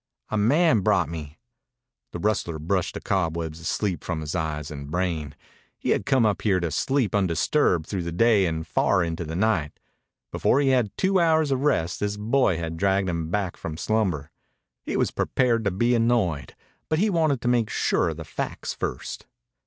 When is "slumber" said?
13.77-14.31